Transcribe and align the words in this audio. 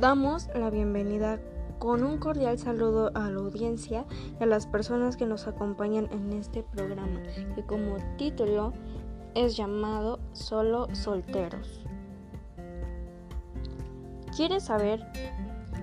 Damos 0.00 0.48
la 0.54 0.70
bienvenida 0.70 1.38
con 1.78 2.04
un 2.04 2.16
cordial 2.16 2.58
saludo 2.58 3.10
a 3.14 3.28
la 3.28 3.38
audiencia 3.38 4.06
y 4.40 4.42
a 4.42 4.46
las 4.46 4.66
personas 4.66 5.18
que 5.18 5.26
nos 5.26 5.46
acompañan 5.46 6.08
en 6.10 6.32
este 6.32 6.62
programa, 6.62 7.20
que 7.54 7.62
como 7.66 7.98
título 8.16 8.72
es 9.34 9.58
llamado 9.58 10.18
Solo 10.32 10.88
Solteros. 10.94 11.82
¿Quieres 14.34 14.64
saber 14.64 15.06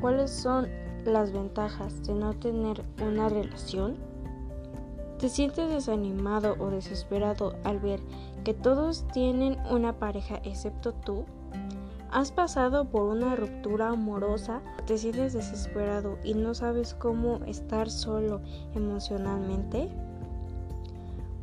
cuáles 0.01 0.31
son 0.31 0.67
las 1.05 1.31
ventajas 1.31 2.01
de 2.07 2.15
no 2.15 2.33
tener 2.33 2.83
una 3.07 3.29
relación? 3.29 3.97
¿Te 5.19 5.29
sientes 5.29 5.69
desanimado 5.69 6.55
o 6.57 6.71
desesperado 6.71 7.53
al 7.63 7.77
ver 7.77 7.99
que 8.43 8.55
todos 8.55 9.07
tienen 9.13 9.59
una 9.69 9.93
pareja 9.99 10.37
excepto 10.43 10.93
tú? 10.93 11.25
¿Has 12.11 12.31
pasado 12.31 12.85
por 12.85 13.03
una 13.03 13.35
ruptura 13.35 13.89
amorosa? 13.89 14.61
¿Te 14.85 14.97
sientes 14.97 15.33
desesperado 15.33 16.17
y 16.23 16.33
no 16.33 16.53
sabes 16.53 16.93
cómo 16.93 17.39
estar 17.45 17.89
solo 17.89 18.41
emocionalmente? 18.75 19.89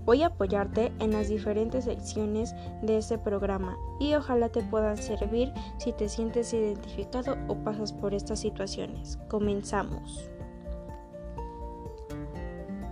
Voy 0.07 0.23
a 0.23 0.27
apoyarte 0.27 0.93
en 1.01 1.13
las 1.13 1.29
diferentes 1.29 1.85
secciones 1.85 2.55
de 2.83 2.99
este 2.99 3.19
programa 3.19 3.77
y 4.01 4.15
ojalá 4.15 4.51
te 4.51 4.63
puedan 4.63 4.97
servir 4.97 5.53
si 5.79 5.93
te 5.93 6.09
sientes 6.09 6.53
identificado 6.53 7.37
o 7.49 7.57
pasas 7.57 7.93
por 7.93 8.15
estas 8.15 8.41
situaciones. 8.41 9.19
Comenzamos. 9.29 10.31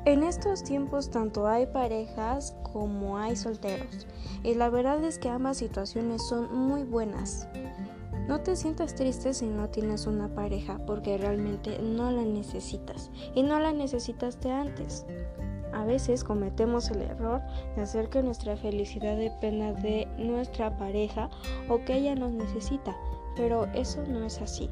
En 0.04 0.24
estos 0.24 0.64
tiempos 0.64 1.10
tanto 1.10 1.46
hay 1.46 1.66
parejas 1.66 2.56
como 2.72 3.18
hay 3.18 3.36
solteros 3.36 4.06
y 4.42 4.54
la 4.54 4.68
verdad 4.68 5.04
es 5.04 5.18
que 5.18 5.28
ambas 5.28 5.58
situaciones 5.58 6.27
son 6.27 6.52
muy 6.52 6.82
buenas. 6.82 7.47
No 8.28 8.41
te 8.41 8.55
sientas 8.56 8.95
triste 8.95 9.34
si 9.34 9.47
no 9.47 9.69
tienes 9.69 10.06
una 10.06 10.28
pareja 10.28 10.78
porque 10.87 11.19
realmente 11.19 11.78
no 11.81 12.11
la 12.11 12.23
necesitas 12.23 13.11
y 13.34 13.42
no 13.42 13.59
la 13.59 13.73
necesitaste 13.73 14.51
antes. 14.51 15.05
A 15.73 15.84
veces 15.84 16.23
cometemos 16.23 16.91
el 16.91 17.03
error 17.03 17.41
de 17.75 17.83
hacer 17.83 18.09
que 18.09 18.23
nuestra 18.23 18.56
felicidad 18.56 19.17
dependa 19.17 19.73
de 19.73 20.06
nuestra 20.19 20.77
pareja 20.77 21.31
o 21.69 21.84
que 21.84 21.97
ella 21.97 22.15
nos 22.15 22.33
necesita, 22.33 22.97
pero 23.37 23.65
eso 23.75 24.03
no 24.06 24.25
es 24.25 24.41
así. 24.41 24.70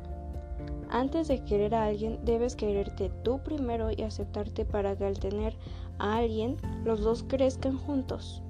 Antes 0.90 1.28
de 1.28 1.42
querer 1.44 1.74
a 1.74 1.86
alguien, 1.86 2.18
debes 2.24 2.54
quererte 2.54 3.10
tú 3.24 3.40
primero 3.42 3.90
y 3.90 4.02
aceptarte 4.02 4.64
para 4.64 4.96
que 4.96 5.06
al 5.06 5.18
tener 5.18 5.56
a 5.98 6.16
alguien, 6.16 6.56
los 6.84 7.00
dos 7.00 7.22
crezcan 7.22 7.78
juntos. 7.78 8.42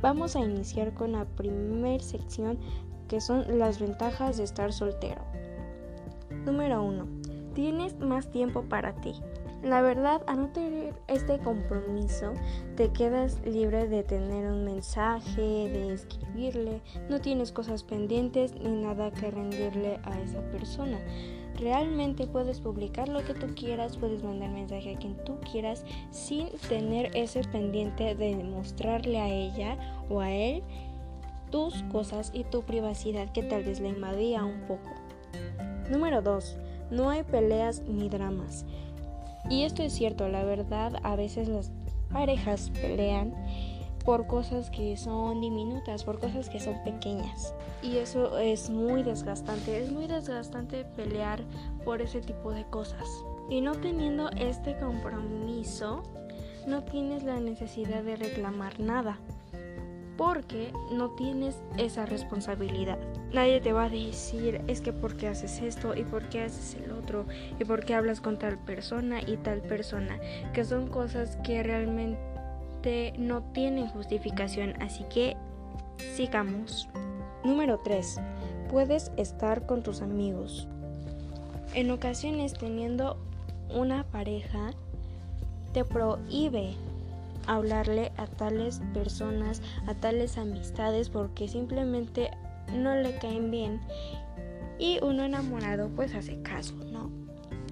Vamos 0.00 0.36
a 0.36 0.40
iniciar 0.40 0.92
con 0.92 1.12
la 1.12 1.24
primera 1.24 2.02
sección 2.02 2.58
que 3.08 3.20
son 3.20 3.58
las 3.58 3.80
ventajas 3.80 4.36
de 4.36 4.44
estar 4.44 4.72
soltero. 4.72 5.22
Número 6.44 6.82
1. 6.82 7.06
Tienes 7.54 7.98
más 7.98 8.30
tiempo 8.30 8.62
para 8.62 8.94
ti. 9.00 9.14
La 9.64 9.80
verdad, 9.80 10.22
al 10.26 10.42
no 10.42 10.48
tener 10.48 10.92
este 11.08 11.38
compromiso, 11.38 12.34
te 12.76 12.90
quedas 12.92 13.40
libre 13.46 13.88
de 13.88 14.02
tener 14.02 14.50
un 14.50 14.62
mensaje, 14.62 15.40
de 15.40 15.94
escribirle, 15.94 16.82
no 17.08 17.18
tienes 17.22 17.50
cosas 17.50 17.82
pendientes 17.82 18.54
ni 18.60 18.82
nada 18.82 19.10
que 19.10 19.30
rendirle 19.30 19.98
a 20.02 20.20
esa 20.20 20.42
persona. 20.50 20.98
Realmente 21.58 22.26
puedes 22.26 22.60
publicar 22.60 23.08
lo 23.08 23.24
que 23.24 23.32
tú 23.32 23.46
quieras, 23.54 23.96
puedes 23.96 24.22
mandar 24.22 24.50
mensaje 24.50 24.96
a 24.96 24.98
quien 24.98 25.16
tú 25.24 25.38
quieras 25.50 25.84
sin 26.10 26.50
tener 26.68 27.10
ese 27.16 27.42
pendiente 27.44 28.14
de 28.14 28.34
mostrarle 28.34 29.18
a 29.18 29.28
ella 29.28 29.78
o 30.10 30.20
a 30.20 30.30
él 30.30 30.62
tus 31.54 31.84
cosas 31.84 32.32
y 32.34 32.42
tu 32.42 32.62
privacidad 32.62 33.30
que 33.30 33.44
tal 33.44 33.62
vez 33.62 33.78
le 33.78 33.90
invadía 33.90 34.42
un 34.42 34.62
poco. 34.62 34.90
Número 35.88 36.20
2. 36.20 36.56
No 36.90 37.10
hay 37.10 37.22
peleas 37.22 37.80
ni 37.86 38.08
dramas. 38.08 38.66
Y 39.48 39.62
esto 39.62 39.84
es 39.84 39.92
cierto, 39.92 40.26
la 40.26 40.42
verdad, 40.42 40.96
a 41.04 41.14
veces 41.14 41.46
las 41.46 41.70
parejas 42.12 42.72
pelean 42.82 43.32
por 44.04 44.26
cosas 44.26 44.68
que 44.68 44.96
son 44.96 45.42
diminutas, 45.42 46.02
por 46.02 46.18
cosas 46.18 46.48
que 46.48 46.58
son 46.58 46.74
pequeñas. 46.82 47.54
Y 47.84 47.98
eso 47.98 48.36
es 48.36 48.68
muy 48.68 49.04
desgastante, 49.04 49.80
es 49.80 49.92
muy 49.92 50.08
desgastante 50.08 50.84
pelear 50.96 51.40
por 51.84 52.02
ese 52.02 52.20
tipo 52.20 52.50
de 52.50 52.64
cosas. 52.64 53.06
Y 53.48 53.60
no 53.60 53.76
teniendo 53.76 54.28
este 54.30 54.76
compromiso, 54.78 56.02
no 56.66 56.82
tienes 56.82 57.22
la 57.22 57.38
necesidad 57.38 58.02
de 58.02 58.16
reclamar 58.16 58.80
nada 58.80 59.20
porque 60.16 60.72
no 60.92 61.10
tienes 61.10 61.56
esa 61.76 62.06
responsabilidad. 62.06 62.98
Nadie 63.32 63.60
te 63.60 63.72
va 63.72 63.84
a 63.84 63.88
decir 63.88 64.60
es 64.68 64.80
que 64.80 64.92
por 64.92 65.16
qué 65.16 65.28
haces 65.28 65.60
esto 65.60 65.94
y 65.94 66.04
por 66.04 66.28
qué 66.28 66.42
haces 66.42 66.80
el 66.82 66.92
otro 66.92 67.26
y 67.58 67.64
por 67.64 67.84
qué 67.84 67.94
hablas 67.94 68.20
con 68.20 68.38
tal 68.38 68.58
persona 68.58 69.20
y 69.20 69.36
tal 69.38 69.60
persona, 69.60 70.18
que 70.52 70.64
son 70.64 70.88
cosas 70.88 71.36
que 71.42 71.62
realmente 71.62 73.14
no 73.18 73.42
tienen 73.52 73.88
justificación, 73.88 74.74
así 74.80 75.04
que 75.12 75.36
sigamos. 76.14 76.88
Número 77.44 77.80
3. 77.82 78.20
Puedes 78.70 79.12
estar 79.16 79.66
con 79.66 79.82
tus 79.82 80.00
amigos. 80.00 80.68
En 81.74 81.90
ocasiones 81.90 82.54
teniendo 82.54 83.16
una 83.68 84.04
pareja 84.04 84.70
te 85.72 85.84
prohíbe 85.84 86.74
hablarle 87.46 88.12
a 88.16 88.26
tales 88.26 88.80
personas, 88.92 89.62
a 89.86 89.94
tales 89.94 90.38
amistades 90.38 91.08
porque 91.08 91.48
simplemente 91.48 92.30
no 92.72 92.94
le 92.94 93.18
caen 93.18 93.50
bien 93.50 93.80
y 94.78 94.98
uno 95.02 95.24
enamorado 95.24 95.88
pues 95.88 96.14
hace 96.14 96.40
caso, 96.42 96.74
¿no? 96.74 97.10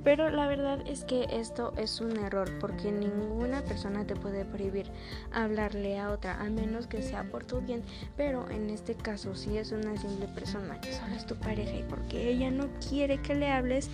Pero 0.04 0.30
la 0.30 0.48
verdad 0.48 0.80
es 0.86 1.04
que 1.04 1.26
esto 1.30 1.72
es 1.76 2.00
un 2.00 2.16
error 2.16 2.50
porque 2.58 2.90
ninguna 2.90 3.62
persona 3.62 4.04
te 4.04 4.16
puede 4.16 4.44
prohibir 4.44 4.86
hablarle 5.32 5.98
a 5.98 6.10
otra, 6.10 6.40
a 6.40 6.50
menos 6.50 6.88
que 6.88 7.02
sea 7.02 7.22
por 7.24 7.44
tu 7.44 7.60
bien. 7.60 7.82
Pero 8.16 8.50
en 8.50 8.70
este 8.70 8.94
caso, 8.94 9.36
si 9.36 9.56
es 9.58 9.70
una 9.70 9.96
simple 9.96 10.26
persona 10.28 10.80
que 10.80 10.92
solo 10.92 11.14
es 11.14 11.24
tu 11.24 11.36
pareja 11.36 11.76
y 11.76 11.84
porque 11.84 12.30
ella 12.30 12.50
no 12.50 12.66
quiere 12.88 13.22
que 13.22 13.36
le 13.36 13.48
hables, 13.52 13.90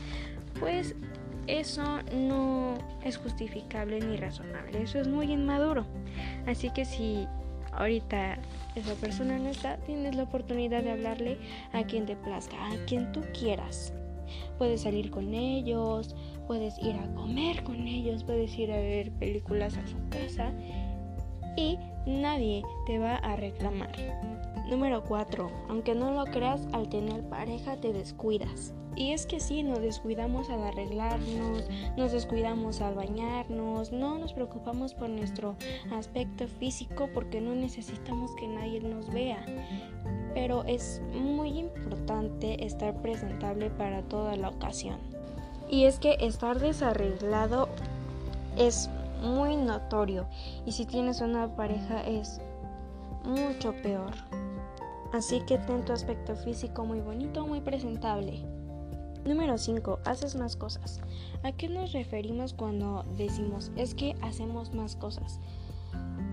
pues 0.59 0.94
eso 1.49 2.03
no 2.15 2.75
es 3.03 3.17
justificable 3.17 4.01
ni 4.01 4.17
razonable, 4.17 4.83
eso 4.83 5.01
es 5.01 5.09
muy 5.09 5.33
inmaduro. 5.33 5.87
Así 6.47 6.71
que 6.71 6.85
si 6.85 7.27
ahorita 7.73 8.39
esa 8.75 8.95
persona 8.95 9.39
no 9.39 9.49
está, 9.49 9.79
tienes 9.79 10.15
la 10.15 10.25
oportunidad 10.25 10.83
de 10.83 10.93
hablarle 10.93 11.39
a 11.73 11.85
quien 11.85 12.07
te 12.07 12.17
plazca, 12.17 12.57
a 12.67 12.85
quien 12.87 13.13
tú 13.13 13.23
quieras. 13.39 13.95
Puedes 14.59 14.83
salir 14.83 15.11
con 15.11 15.33
ellos, 15.33 16.15
puedes 16.47 16.79
ir 16.79 16.97
a 16.97 17.15
comer 17.15 17.65
con 17.65 17.87
ellos, 17.87 18.25
puedes 18.25 18.57
ir 18.59 18.71
a 18.71 18.77
ver 18.77 19.11
películas 19.13 19.79
a 19.79 19.87
su 19.87 19.97
casa 20.11 20.53
y 21.57 21.79
nadie 22.07 22.63
te 22.87 22.99
va 22.99 23.17
a 23.17 23.37
reclamar. 23.37 23.93
Número 24.69 25.03
4. 25.03 25.51
Aunque 25.71 25.95
no 25.95 26.13
lo 26.13 26.27
creas, 26.27 26.69
al 26.73 26.91
tener 26.91 27.23
pareja 27.31 27.77
te 27.77 27.95
descuidas. 27.95 28.75
Y 28.99 29.13
es 29.13 29.27
que 29.27 29.39
sí, 29.39 29.63
nos 29.63 29.81
descuidamos 29.81 30.51
al 30.51 30.61
arreglarnos, 30.65 31.63
nos 31.97 32.11
descuidamos 32.11 32.81
al 32.81 32.97
bañarnos, 32.97 33.93
no 33.93 34.19
nos 34.19 34.33
preocupamos 34.33 34.93
por 34.93 35.09
nuestro 35.09 35.55
aspecto 35.93 36.49
físico 36.49 37.09
porque 37.15 37.41
no 37.41 37.55
necesitamos 37.55 38.35
que 38.35 38.49
nadie 38.49 38.81
nos 38.81 39.09
vea. 39.13 39.47
Pero 40.35 40.65
es 40.65 41.01
muy 41.15 41.61
importante 41.61 42.67
estar 42.67 43.01
presentable 43.01 43.71
para 43.71 44.03
toda 44.03 44.35
la 44.35 44.49
ocasión. 44.49 44.99
Y 45.71 45.85
es 45.85 46.01
que 46.01 46.17
estar 46.19 46.59
desarreglado 46.59 47.69
es 48.57 48.91
muy 49.23 49.55
notorio 49.55 50.27
y 50.67 50.73
si 50.73 50.87
tienes 50.87 51.21
una 51.21 51.55
pareja 51.55 52.03
es 52.05 52.41
mucho 53.25 53.75
peor. 53.81 54.11
Así 55.12 55.41
que 55.43 55.56
ten 55.59 55.85
tu 55.85 55.93
aspecto 55.93 56.35
físico 56.35 56.85
muy 56.85 56.99
bonito, 56.99 57.47
muy 57.47 57.61
presentable. 57.61 58.57
Número 59.25 59.59
5. 59.59 60.00
Haces 60.05 60.37
más 60.37 60.56
cosas. 60.56 61.00
¿A 61.43 61.53
qué 61.53 61.69
nos 61.69 61.93
referimos 61.93 62.53
cuando 62.53 63.05
decimos 63.17 63.70
es 63.76 63.94
que 63.94 64.15
hacemos 64.23 64.75
más 64.75 64.97
cosas? 64.97 65.41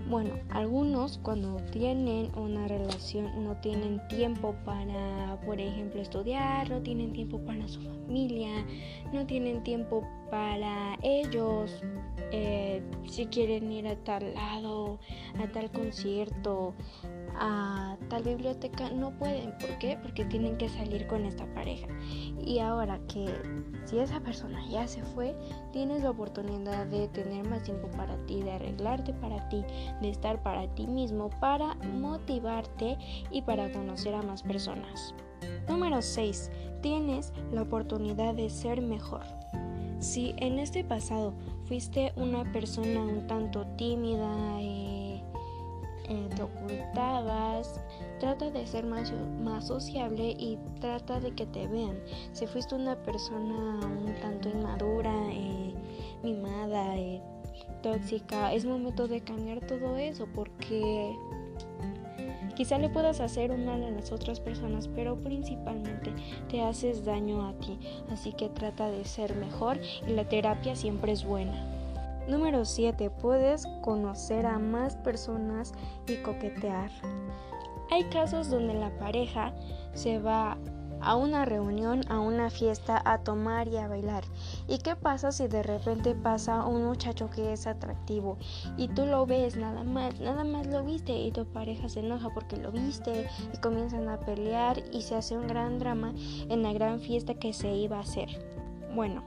Bueno, 0.08 0.34
algunos 0.50 1.18
cuando 1.18 1.56
tienen 1.72 2.30
una 2.38 2.68
relación 2.68 3.42
no 3.42 3.56
tienen 3.56 4.06
tiempo 4.06 4.54
para, 4.64 5.40
por 5.44 5.60
ejemplo, 5.60 6.00
estudiar, 6.00 6.70
no 6.70 6.80
tienen 6.80 7.12
tiempo 7.12 7.40
para 7.40 7.66
su 7.66 7.80
familia, 7.80 8.64
no 9.12 9.26
tienen 9.26 9.64
tiempo 9.64 10.06
para 10.30 10.96
ellos, 11.02 11.82
eh, 12.30 12.82
si 13.08 13.26
quieren 13.26 13.72
ir 13.72 13.88
a 13.88 13.96
tal 13.96 14.32
lado, 14.34 15.00
a 15.40 15.48
tal 15.48 15.72
concierto, 15.72 16.74
a 17.38 17.96
tal 18.08 18.22
biblioteca, 18.22 18.90
no 18.90 19.10
pueden. 19.10 19.52
¿Por 19.58 19.78
qué? 19.78 19.98
Porque 20.00 20.24
tienen 20.24 20.56
que 20.56 20.68
salir 20.68 21.06
con 21.06 21.24
esta 21.24 21.46
pareja. 21.54 21.86
Y 22.44 22.58
ahora 22.58 22.98
que 23.08 23.26
si 23.84 23.98
esa 23.98 24.20
persona 24.20 24.64
ya 24.68 24.86
se 24.86 25.02
fue, 25.02 25.36
tienes 25.72 26.02
la 26.02 26.10
oportunidad 26.10 26.86
de 26.86 27.08
tener 27.08 27.48
más 27.48 27.62
tiempo 27.62 27.90
para 27.90 28.16
ti, 28.26 28.42
de 28.42 28.52
arreglarte 28.52 29.12
para 29.14 29.48
ti, 29.48 29.64
de 30.00 30.10
estar 30.10 30.42
para 30.42 30.66
ti 30.74 30.86
mismo, 30.86 31.30
para 31.40 31.74
motivarte 32.00 32.98
y 33.30 33.42
para 33.42 33.70
conocer 33.72 34.14
a 34.14 34.22
más 34.22 34.42
personas. 34.42 35.14
Número 35.68 36.00
6. 36.00 36.50
Tienes 36.82 37.32
la 37.52 37.62
oportunidad 37.62 38.34
de 38.34 38.48
ser 38.50 38.80
mejor. 38.80 39.22
Si 39.98 40.34
en 40.36 40.58
este 40.58 40.84
pasado 40.84 41.32
fuiste 41.64 42.12
una 42.16 42.50
persona 42.52 43.00
un 43.00 43.26
tanto 43.26 43.66
tímida, 43.76 44.60
eh, 44.60 44.85
eh, 46.08 46.28
te 46.34 46.42
ocultabas, 46.42 47.80
trata 48.20 48.50
de 48.50 48.66
ser 48.66 48.86
más, 48.86 49.12
más 49.42 49.66
sociable 49.66 50.36
y 50.38 50.58
trata 50.80 51.20
de 51.20 51.32
que 51.32 51.46
te 51.46 51.66
vean. 51.66 51.98
Si 52.32 52.46
fuiste 52.46 52.74
una 52.74 52.96
persona 52.96 53.86
un 53.86 54.14
tanto 54.20 54.48
inmadura, 54.48 55.14
eh, 55.30 55.74
mimada, 56.22 56.94
tóxica, 57.82 58.52
es 58.52 58.64
momento 58.64 59.08
de 59.08 59.20
cambiar 59.20 59.60
todo 59.60 59.96
eso 59.96 60.26
porque 60.34 61.14
Quizá 62.56 62.78
le 62.78 62.88
puedas 62.88 63.20
hacer 63.20 63.50
un 63.50 63.66
mal 63.66 63.84
a 63.84 63.90
las 63.90 64.12
otras 64.12 64.40
personas, 64.40 64.88
pero 64.88 65.20
principalmente 65.20 66.10
te 66.48 66.62
haces 66.62 67.04
daño 67.04 67.46
a 67.46 67.52
ti. 67.52 67.78
Así 68.10 68.32
que 68.32 68.48
trata 68.48 68.88
de 68.90 69.04
ser 69.04 69.36
mejor 69.36 69.78
y 70.08 70.12
la 70.12 70.26
terapia 70.26 70.74
siempre 70.74 71.12
es 71.12 71.22
buena. 71.22 71.75
Número 72.28 72.64
7. 72.64 73.10
Puedes 73.10 73.66
conocer 73.82 74.46
a 74.46 74.58
más 74.58 74.96
personas 74.96 75.72
y 76.08 76.16
coquetear. 76.16 76.90
Hay 77.90 78.04
casos 78.04 78.50
donde 78.50 78.74
la 78.74 78.90
pareja 78.98 79.54
se 79.94 80.18
va 80.18 80.58
a 81.00 81.14
una 81.14 81.44
reunión, 81.44 82.00
a 82.08 82.18
una 82.18 82.50
fiesta, 82.50 83.00
a 83.04 83.18
tomar 83.18 83.68
y 83.68 83.76
a 83.76 83.86
bailar. 83.86 84.24
¿Y 84.66 84.78
qué 84.78 84.96
pasa 84.96 85.30
si 85.30 85.46
de 85.46 85.62
repente 85.62 86.16
pasa 86.16 86.66
un 86.66 86.84
muchacho 86.84 87.30
que 87.30 87.52
es 87.52 87.68
atractivo 87.68 88.38
y 88.76 88.88
tú 88.88 89.06
lo 89.06 89.24
ves 89.24 89.56
nada 89.56 89.84
más, 89.84 90.18
nada 90.18 90.42
más 90.42 90.66
lo 90.66 90.82
viste 90.82 91.16
y 91.16 91.30
tu 91.30 91.44
pareja 91.46 91.88
se 91.88 92.00
enoja 92.00 92.30
porque 92.34 92.56
lo 92.56 92.72
viste 92.72 93.28
y 93.54 93.58
comienzan 93.58 94.08
a 94.08 94.18
pelear 94.18 94.82
y 94.92 95.02
se 95.02 95.14
hace 95.14 95.36
un 95.36 95.46
gran 95.46 95.78
drama 95.78 96.12
en 96.48 96.62
la 96.62 96.72
gran 96.72 96.98
fiesta 96.98 97.34
que 97.34 97.52
se 97.52 97.72
iba 97.72 97.98
a 97.98 98.00
hacer? 98.00 98.28
Bueno, 98.94 99.22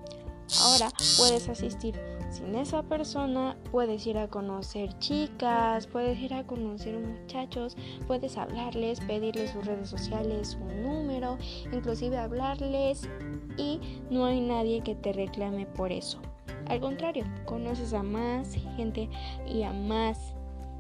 ahora 0.61 0.89
puedes 1.17 1.47
asistir 1.47 2.18
sin 2.29 2.55
esa 2.55 2.83
persona 2.83 3.57
puedes 3.71 4.05
ir 4.05 4.17
a 4.17 4.27
conocer 4.27 4.97
chicas, 4.99 5.87
puedes 5.87 6.19
ir 6.19 6.33
a 6.33 6.45
conocer 6.45 6.97
muchachos, 6.99 7.75
puedes 8.07 8.37
hablarles, 8.37 8.99
pedirles 9.01 9.51
sus 9.51 9.65
redes 9.65 9.89
sociales, 9.89 10.49
su 10.49 10.59
número, 10.59 11.37
inclusive 11.71 12.17
hablarles 12.17 13.09
y 13.57 13.79
no 14.09 14.25
hay 14.25 14.41
nadie 14.41 14.81
que 14.81 14.95
te 14.95 15.13
reclame 15.13 15.65
por 15.65 15.91
eso. 15.91 16.19
Al 16.67 16.79
contrario, 16.79 17.25
conoces 17.45 17.93
a 17.93 18.03
más 18.03 18.53
gente 18.75 19.09
y 19.47 19.63
a 19.63 19.73
más 19.73 20.35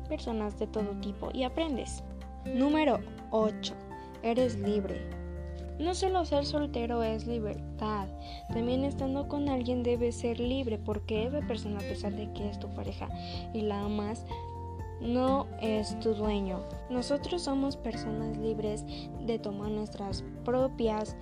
personas 0.07 0.57
de 0.59 0.67
todo 0.67 0.91
tipo 1.01 1.29
y 1.33 1.43
aprendes. 1.43 2.03
Número 2.45 2.99
8. 3.31 3.73
Eres 4.23 4.57
libre. 4.59 5.18
No 5.79 5.95
solo 5.95 6.25
ser 6.25 6.45
soltero 6.45 7.03
es 7.03 7.25
libertad, 7.25 8.07
también 8.49 8.83
estando 8.83 9.29
con 9.29 9.47
alguien 9.47 9.81
debe 9.81 10.11
ser 10.11 10.37
libre 10.37 10.77
porque 10.77 11.25
esa 11.25 11.39
persona 11.47 11.77
a 11.77 11.83
pesar 11.83 12.13
de 12.13 12.31
que 12.33 12.49
es 12.49 12.59
tu 12.59 12.67
pareja 12.73 13.07
y 13.53 13.61
la 13.61 13.85
amas, 13.85 14.25
no 14.99 15.47
es 15.61 15.97
tu 16.01 16.13
dueño. 16.13 16.59
Nosotros 16.89 17.43
somos 17.43 17.77
personas 17.77 18.37
libres 18.37 18.83
de 19.25 19.39
tomar 19.39 19.71
nuestras 19.71 20.23
propias 20.43 21.15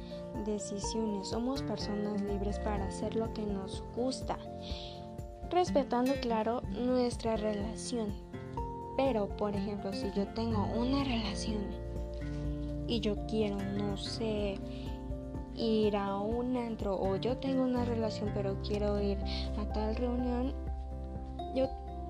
decisiones, 0.43 1.27
somos 1.27 1.61
personas 1.61 2.21
libres 2.21 2.57
para 2.59 2.87
hacer 2.87 3.15
lo 3.15 3.31
que 3.33 3.43
nos 3.43 3.83
gusta, 3.95 4.39
respetando 5.51 6.13
claro 6.21 6.61
nuestra 6.71 7.37
relación. 7.37 8.11
Pero, 8.97 9.29
por 9.37 9.55
ejemplo, 9.55 9.93
si 9.93 10.11
yo 10.15 10.27
tengo 10.29 10.65
una 10.75 11.03
relación 11.03 11.86
y 12.87 12.99
yo 12.99 13.15
quiero, 13.27 13.57
no 13.77 13.97
sé, 13.97 14.57
ir 15.55 15.95
a 15.95 16.17
un 16.17 16.55
antro 16.55 16.99
o 16.99 17.15
yo 17.17 17.37
tengo 17.37 17.63
una 17.63 17.83
relación 17.83 18.29
pero 18.33 18.61
quiero 18.61 19.01
ir 19.01 19.17
a 19.57 19.65
tal 19.73 19.95
reunión, 19.95 20.53
yo 21.55 21.67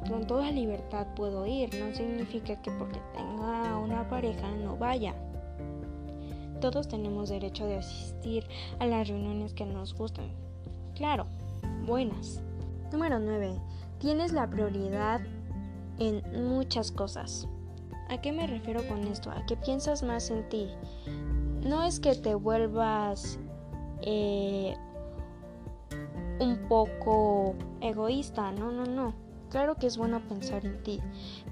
con 0.10 0.26
toda 0.28 0.52
libertad 0.52 1.08
puedo 1.16 1.46
ir. 1.46 1.74
No 1.76 1.94
significa 1.94 2.62
que 2.62 2.72
porque 2.72 3.00
tenga 3.14 3.78
una 3.78 4.08
pareja 4.10 4.50
no 4.52 4.78
vaya. 4.78 5.16
Todos 6.62 6.88
tenemos 6.88 7.30
derecho 7.30 7.66
de 7.66 7.78
asistir 7.78 8.46
a 8.80 8.86
las 8.86 9.08
reuniones 9.08 9.54
que 9.54 9.66
nos 9.66 9.94
gustan. 9.94 10.30
Claro, 10.96 11.26
buenas. 11.86 12.42
Número 12.92 13.20
9. 13.20 13.60
Tienes 14.00 14.32
la 14.34 14.50
prioridad 14.50 15.22
en 16.00 16.22
muchas 16.48 16.92
cosas. 16.92 17.48
¿A 18.10 18.22
qué 18.22 18.32
me 18.32 18.48
refiero 18.48 18.88
con 18.88 19.04
esto? 19.06 19.32
A 19.32 19.46
que 19.46 19.58
piensas 19.58 20.04
más 20.04 20.30
en 20.30 20.48
ti. 20.50 20.70
No 21.64 21.84
es 21.84 22.00
que 22.00 22.16
te 22.16 22.36
vuelvas 22.36 23.40
eh, 24.02 24.76
un 26.40 26.68
poco 26.68 27.56
egoísta, 27.82 28.52
no, 28.52 28.72
no, 28.72 28.86
no. 28.86 29.27
Claro 29.50 29.76
que 29.76 29.88
es 29.88 29.98
bueno 29.98 30.20
pensar 30.28 30.66
en 30.66 30.84
ti, 30.84 31.00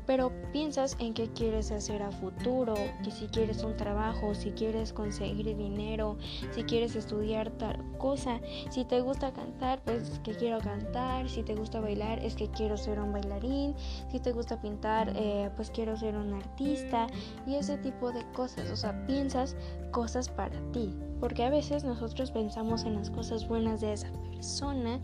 pero 0.06 0.32
piensas 0.52 0.98
en 1.00 1.14
qué 1.14 1.30
quieres 1.30 1.72
hacer 1.72 2.02
a 2.02 2.12
futuro, 2.12 2.74
que 3.04 3.12
si 3.12 3.28
quieres 3.28 3.64
un 3.64 3.78
trabajo, 3.78 4.36
si 4.36 4.52
quieres 4.52 4.92
conseguir 4.92 5.56
dinero, 5.56 6.18
si 6.52 6.64
quieres 6.64 6.96
estudiar 6.96 7.52
tal 7.52 7.78
cosa, 7.98 8.42
si 8.70 8.84
te 8.84 9.00
gusta 9.00 9.32
cantar, 9.32 9.82
pues 9.86 10.20
que 10.24 10.36
quiero 10.36 10.60
cantar, 10.60 11.30
si 11.30 11.42
te 11.42 11.56
gusta 11.56 11.80
bailar, 11.80 12.20
es 12.20 12.36
que 12.36 12.50
quiero 12.50 12.76
ser 12.76 13.00
un 13.00 13.14
bailarín, 13.14 13.76
si 14.12 14.20
te 14.20 14.34
gusta 14.34 14.62
pintar, 14.62 15.14
eh, 15.16 15.50
pues 15.56 15.72
quiero 15.72 15.96
ser 15.96 16.18
un 16.18 16.34
artista 16.34 17.08
y 17.48 17.56
ese 17.56 17.78
tipo 17.78 18.12
de 18.12 18.30
cosas, 18.34 18.70
o 18.72 18.76
sea, 18.76 19.06
piensas 19.08 19.56
cosas 19.92 20.28
para 20.28 20.60
ti, 20.74 20.94
porque 21.22 21.46
a 21.46 21.50
veces 21.50 21.86
nosotros 21.86 22.32
pensamos 22.32 22.84
en 22.84 22.96
las 22.96 23.10
cosas 23.10 23.48
buenas 23.48 23.80
de 23.80 23.94
esa 23.94 24.12
persona 24.32 25.00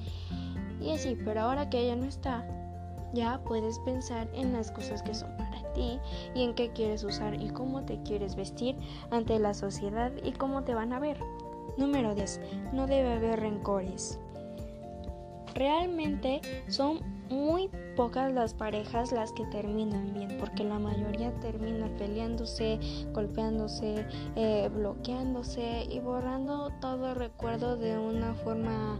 y 0.81 0.91
así, 0.91 1.17
pero 1.23 1.41
ahora 1.41 1.69
que 1.69 1.79
ella 1.79 1.95
no 1.95 2.05
está, 2.05 2.45
ya 3.13 3.39
puedes 3.45 3.79
pensar 3.79 4.27
en 4.33 4.53
las 4.53 4.71
cosas 4.71 5.01
que 5.03 5.13
son 5.13 5.35
para 5.37 5.73
ti 5.73 5.99
y 6.33 6.43
en 6.43 6.53
qué 6.53 6.71
quieres 6.71 7.03
usar 7.03 7.41
y 7.41 7.49
cómo 7.49 7.83
te 7.83 8.01
quieres 8.03 8.35
vestir 8.35 8.75
ante 9.09 9.39
la 9.39 9.53
sociedad 9.53 10.11
y 10.23 10.31
cómo 10.31 10.63
te 10.63 10.73
van 10.73 10.93
a 10.93 10.99
ver. 10.99 11.17
Número 11.77 12.15
10. 12.15 12.41
No 12.73 12.87
debe 12.87 13.13
haber 13.13 13.39
rencores. 13.39 14.19
Realmente 15.53 16.41
son 16.67 16.99
muy 17.29 17.69
pocas 17.95 18.31
las 18.33 18.53
parejas 18.53 19.11
las 19.11 19.31
que 19.31 19.45
terminan 19.45 20.13
bien, 20.13 20.37
porque 20.39 20.63
la 20.63 20.79
mayoría 20.79 21.31
termina 21.39 21.87
peleándose, 21.97 22.79
golpeándose, 23.13 24.05
eh, 24.35 24.69
bloqueándose 24.73 25.85
y 25.89 25.99
borrando 25.99 26.71
todo 26.81 27.13
recuerdo 27.13 27.77
de 27.77 27.97
una 27.97 28.33
forma 28.35 28.99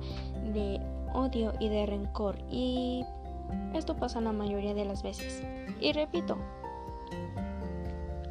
de 0.54 0.80
odio 1.14 1.54
y 1.60 1.70
de 1.70 1.86
rencor. 1.86 2.38
Esto 3.74 3.96
pasa 3.96 4.22
la 4.22 4.32
mayoría 4.32 4.74
de 4.74 4.86
las 4.86 5.04
veces. 5.04 5.44
Y 5.80 5.94
repito, 5.94 6.38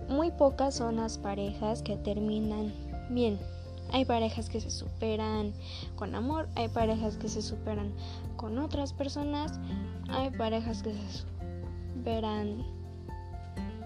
muy 0.09 0.31
pocas 0.31 0.75
son 0.75 0.97
las 0.97 1.19
parejas 1.19 1.83
que 1.83 1.97
terminan 1.97 2.73
bien. 3.11 3.39
Hay 3.93 4.05
parejas 4.05 4.49
que 4.49 4.61
se 4.61 4.71
superan 4.71 5.53
con 5.97 6.15
amor, 6.15 6.49
hay 6.55 6.69
parejas 6.69 7.17
que 7.17 7.29
se 7.29 7.43
superan 7.43 7.93
con 8.37 8.59
otras 8.59 8.93
personas, 8.93 9.59
hay 10.09 10.31
parejas 10.31 10.83
que 10.83 10.93
se 10.93 11.25
superan 11.99 12.65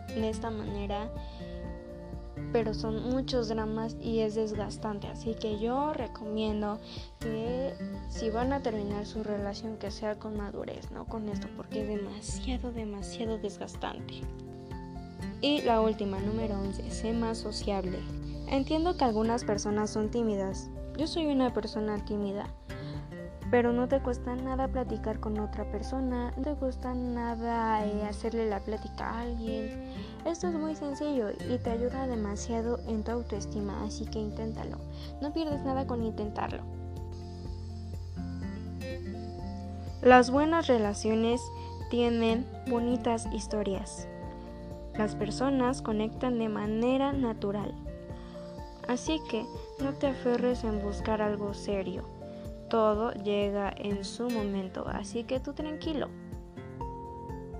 de 0.08 0.28
esta 0.28 0.50
manera 0.50 1.10
pero 2.54 2.72
son 2.72 3.10
muchos 3.10 3.48
dramas 3.48 3.96
y 4.00 4.20
es 4.20 4.36
desgastante. 4.36 5.08
Así 5.08 5.34
que 5.34 5.58
yo 5.58 5.92
recomiendo 5.92 6.78
que 7.18 7.74
si 8.08 8.30
van 8.30 8.52
a 8.52 8.62
terminar 8.62 9.06
su 9.06 9.24
relación 9.24 9.76
que 9.76 9.90
sea 9.90 10.20
con 10.20 10.36
madurez, 10.36 10.92
no 10.92 11.04
con 11.04 11.28
esto, 11.28 11.48
porque 11.56 11.82
es 11.82 11.88
demasiado, 11.88 12.70
demasiado 12.70 13.38
desgastante. 13.38 14.20
Y 15.40 15.62
la 15.62 15.80
última, 15.80 16.20
número 16.20 16.54
11, 16.60 16.92
sé 16.92 17.12
más 17.12 17.38
sociable. 17.38 17.98
Entiendo 18.46 18.96
que 18.96 19.02
algunas 19.02 19.42
personas 19.42 19.90
son 19.90 20.12
tímidas. 20.12 20.70
Yo 20.96 21.08
soy 21.08 21.26
una 21.26 21.52
persona 21.52 22.04
tímida. 22.04 22.46
Pero 23.54 23.72
no 23.72 23.86
te 23.86 24.00
cuesta 24.00 24.34
nada 24.34 24.66
platicar 24.66 25.20
con 25.20 25.38
otra 25.38 25.64
persona, 25.70 26.32
no 26.36 26.42
te 26.42 26.56
cuesta 26.56 26.92
nada 26.92 27.86
eh, 27.86 28.02
hacerle 28.04 28.48
la 28.48 28.58
plática 28.58 29.08
a 29.08 29.20
alguien 29.20 29.94
esto 30.24 30.48
es 30.48 30.54
muy 30.54 30.74
sencillo 30.74 31.28
y 31.30 31.58
te 31.58 31.70
ayuda 31.70 32.08
demasiado 32.08 32.80
en 32.88 33.04
tu 33.04 33.12
autoestima, 33.12 33.84
así 33.84 34.06
que 34.06 34.18
inténtalo. 34.18 34.78
No 35.20 35.32
pierdes 35.32 35.62
nada 35.62 35.86
con 35.86 36.02
intentarlo. 36.02 36.62
Las 40.02 40.32
buenas 40.32 40.66
relaciones 40.66 41.40
tienen 41.90 42.44
bonitas 42.68 43.28
historias. 43.32 44.08
Las 44.96 45.14
personas 45.14 45.80
conectan 45.80 46.40
de 46.40 46.48
manera 46.48 47.12
natural. 47.12 47.72
Así 48.88 49.20
que 49.30 49.46
no 49.78 49.92
te 49.92 50.08
aferres 50.08 50.64
en 50.64 50.82
buscar 50.82 51.22
algo 51.22 51.54
serio. 51.54 52.13
Todo 52.74 53.12
llega 53.12 53.72
en 53.76 54.02
su 54.02 54.28
momento, 54.28 54.84
así 54.88 55.22
que 55.22 55.38
tú 55.38 55.52
tranquilo. 55.52 56.08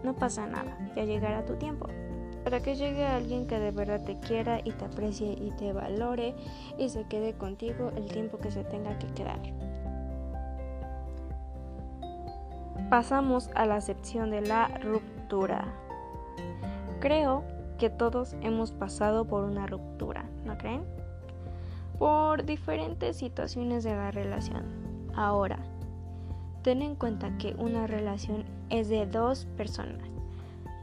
No 0.02 0.16
pasa 0.16 0.44
nada, 0.44 0.76
ya 0.97 1.04
llegará 1.04 1.44
tu 1.44 1.54
tiempo. 1.54 1.87
para 2.42 2.61
que 2.61 2.75
llegue 2.75 3.06
alguien 3.06 3.47
que 3.47 3.61
de 3.61 3.71
verdad 3.71 4.04
te 4.04 4.18
quiera 4.18 4.61
y 4.64 4.73
te 4.73 4.85
aprecie 4.85 5.33
y 5.33 5.52
te 5.52 5.73
valore 5.73 6.35
y 6.78 6.88
se 6.88 7.04
quede 7.04 7.35
contigo 7.35 7.92
el 7.94 8.06
tiempo 8.06 8.38
que 8.38 8.50
se 8.50 8.64
tenga 8.64 8.99
que 8.99 9.06
quedar. 9.14 9.38
Pasamos 12.90 13.50
a 13.54 13.66
la 13.66 13.80
sección 13.80 14.30
de 14.30 14.40
la 14.40 14.66
ruptura. 14.83 15.73
Creo 16.99 17.44
que 17.78 17.88
todos 17.88 18.35
hemos 18.42 18.73
pasado 18.73 19.26
por 19.26 19.44
una 19.44 19.68
ruptura, 19.68 20.25
¿no 20.44 20.59
creen? 20.59 20.83
Por 22.00 22.44
diferentes 22.44 23.16
situaciones 23.16 23.85
de 23.85 23.94
la 23.94 24.11
relación. 24.11 24.84
Ahora, 25.16 25.59
ten 26.62 26.83
en 26.83 26.97
cuenta 26.97 27.37
que 27.38 27.54
una 27.59 27.87
relación 27.87 28.44
es 28.71 28.88
de 28.88 29.06
dos 29.06 29.47
personas, 29.56 30.09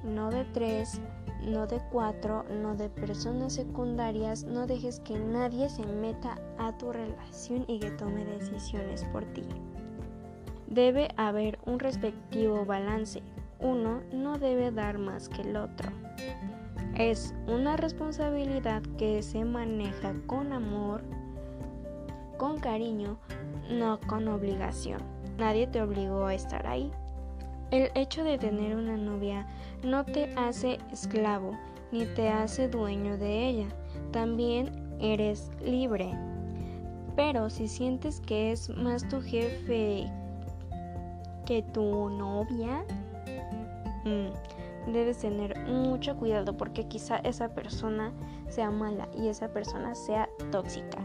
no 0.03 0.29
de 0.29 0.45
tres, 0.45 1.01
no 1.41 1.67
de 1.67 1.81
cuatro, 1.91 2.45
no 2.61 2.75
de 2.75 2.89
personas 2.89 3.53
secundarias, 3.53 4.43
no 4.43 4.67
dejes 4.67 4.99
que 4.99 5.17
nadie 5.17 5.69
se 5.69 5.85
meta 5.85 6.37
a 6.57 6.77
tu 6.77 6.91
relación 6.91 7.65
y 7.67 7.79
que 7.79 7.91
tome 7.91 8.23
decisiones 8.25 9.03
por 9.05 9.25
ti. 9.25 9.43
Debe 10.67 11.09
haber 11.17 11.59
un 11.65 11.79
respectivo 11.79 12.63
balance. 12.63 13.21
Uno 13.59 14.01
no 14.13 14.37
debe 14.37 14.71
dar 14.71 14.97
más 14.97 15.27
que 15.27 15.41
el 15.41 15.57
otro. 15.57 15.91
Es 16.95 17.33
una 17.47 17.75
responsabilidad 17.75 18.81
que 18.97 19.21
se 19.23 19.43
maneja 19.43 20.13
con 20.27 20.53
amor, 20.53 21.01
con 22.37 22.59
cariño, 22.59 23.17
no 23.69 23.99
con 24.07 24.27
obligación. 24.27 25.01
Nadie 25.37 25.67
te 25.67 25.81
obligó 25.81 26.25
a 26.25 26.33
estar 26.33 26.65
ahí. 26.67 26.91
El 27.71 27.89
hecho 27.95 28.23
de 28.23 28.37
tener 28.37 28.75
una 28.75 28.97
novia 28.97 29.47
no 29.83 30.03
te 30.03 30.33
hace 30.35 30.79
esclavo 30.91 31.57
ni 31.91 32.05
te 32.05 32.29
hace 32.29 32.67
dueño 32.67 33.17
de 33.17 33.47
ella. 33.47 33.67
También 34.11 34.71
eres 34.99 35.51
libre. 35.63 36.11
Pero 37.15 37.49
si 37.49 37.67
sientes 37.67 38.21
que 38.21 38.51
es 38.51 38.69
más 38.69 39.07
tu 39.07 39.21
jefe 39.21 40.09
que 41.45 41.61
tu 41.73 42.09
novia, 42.09 42.83
mm, 44.05 44.91
debes 44.91 45.17
tener 45.19 45.57
mucho 45.67 46.15
cuidado 46.15 46.55
porque 46.55 46.87
quizá 46.87 47.17
esa 47.17 47.49
persona 47.49 48.11
sea 48.47 48.71
mala 48.71 49.07
y 49.17 49.27
esa 49.27 49.49
persona 49.49 49.93
sea 49.95 50.29
tóxica. 50.51 50.99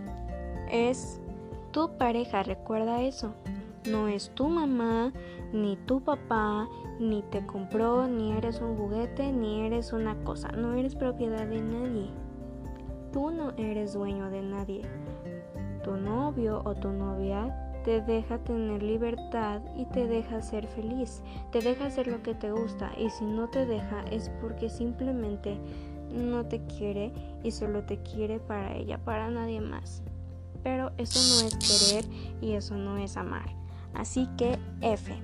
Es 0.71 1.21
tu 1.77 1.91
pareja, 1.99 2.43
recuerda 2.43 3.03
eso. 3.03 3.35
No 3.87 4.09
es 4.09 4.31
tu 4.31 4.49
mamá, 4.49 5.13
ni 5.53 5.77
tu 5.77 6.01
papá, 6.01 6.67
ni 6.99 7.21
te 7.21 7.45
compró, 7.45 8.09
ni 8.09 8.33
eres 8.33 8.63
un 8.63 8.79
juguete, 8.79 9.31
ni 9.31 9.61
eres 9.61 9.93
una 9.93 10.15
cosa. 10.25 10.49
No 10.53 10.73
eres 10.73 10.95
propiedad 10.95 11.47
de 11.47 11.61
nadie. 11.61 12.09
Tú 13.13 13.31
no 13.31 13.53
eres 13.59 13.93
dueño 13.93 14.31
de 14.31 14.41
nadie. 14.41 14.83
Tu 15.85 15.95
novio 15.99 16.63
o 16.65 16.75
tu 16.75 16.89
novia 16.93 17.55
te 17.85 18.01
deja 18.01 18.39
tener 18.39 18.83
libertad 18.83 19.61
y 19.77 19.85
te 19.85 20.07
deja 20.07 20.41
ser 20.41 20.67
feliz. 20.69 21.23
Te 21.53 21.61
deja 21.61 21.89
hacer 21.89 22.07
lo 22.07 22.23
que 22.23 22.35
te 22.35 22.53
gusta. 22.53 22.91
Y 22.97 23.11
si 23.11 23.27
no 23.27 23.51
te 23.51 23.67
deja 23.67 24.03
es 24.11 24.31
porque 24.41 24.71
simplemente 24.71 25.59
no 26.11 26.47
te 26.47 26.65
quiere 26.65 27.13
y 27.43 27.51
solo 27.51 27.83
te 27.83 27.99
quiere 27.99 28.41
para 28.41 28.75
ella, 28.75 28.97
para 28.97 29.31
nadie 29.31 29.61
más. 29.61 30.03
Pero 30.67 30.91
eso 30.99 31.21
no 31.21 31.47
es 31.47 31.55
querer 31.59 32.05
y 32.41 32.55
eso 32.55 32.75
no 32.75 32.99
es 32.99 33.17
amar. 33.17 33.55
Así 33.95 34.29
que 34.37 34.59
F. 34.81 35.17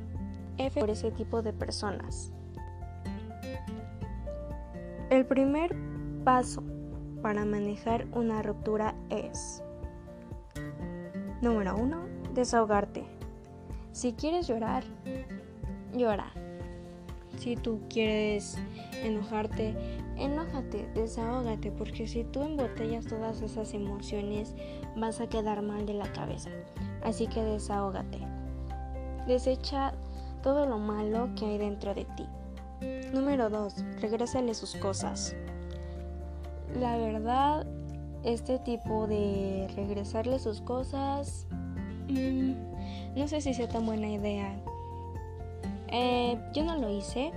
F 0.57 0.81
por 0.81 0.89
ese 0.89 1.11
tipo 1.11 1.43
de 1.43 1.53
personas. 1.53 2.31
El 5.11 5.27
primer 5.27 5.75
paso 6.23 6.63
para 7.23 7.45
manejar 7.45 8.07
una 8.13 8.41
ruptura 8.41 8.95
es 9.11 9.65
Número 11.41 11.75
1. 11.75 12.05
Desahogarte. 12.35 13.05
Si 13.91 14.13
quieres 14.13 14.47
llorar, 14.47 14.85
llora. 15.93 16.33
Si 17.39 17.57
tú 17.57 17.81
quieres 17.89 18.57
enojarte, 19.03 19.75
enójate, 20.17 20.89
desahógate, 20.95 21.73
porque 21.73 22.07
si 22.07 22.25
tú 22.25 22.43
embotellas 22.43 23.07
todas 23.07 23.43
esas 23.43 23.75
emociones, 23.75 24.55
vas 24.97 25.21
a 25.21 25.29
quedar 25.29 25.63
mal 25.63 25.87
de 25.87 25.95
la 25.95 26.13
cabeza. 26.13 26.51
Así 27.03 27.27
que 27.27 27.43
desahógate. 27.43 28.19
Desecha 29.27 29.93
todo 30.43 30.67
lo 30.67 30.79
malo 30.79 31.31
que 31.37 31.47
hay 31.47 31.59
dentro 31.59 31.95
de 31.95 32.05
ti. 32.17 32.27
Número 33.13 33.49
2. 33.51 34.01
Regrésale 34.01 34.55
sus 34.55 34.75
cosas. 34.77 35.37
La 36.79 36.97
verdad, 36.97 37.67
este 38.25 38.59
tipo 38.59 39.07
de 39.07 39.69
regresarle 39.77 40.39
sus 40.39 40.61
cosas, 40.61 41.47
mm, 42.09 42.53
no 43.17 43.29
sé 43.29 43.41
si 43.41 43.55
sea 43.55 43.69
tan 43.69 43.87
buena 43.87 44.09
idea. 44.09 44.59
Eh, 45.93 46.39
yo 46.53 46.65
no 46.65 46.77
lo 46.77 46.91
hice 46.91 47.33